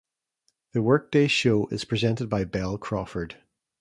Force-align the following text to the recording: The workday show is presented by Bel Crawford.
The 0.71 0.81
workday 0.81 1.27
show 1.27 1.67
is 1.67 1.85
presented 1.85 2.27
by 2.27 2.43
Bel 2.43 2.79
Crawford. 2.79 3.37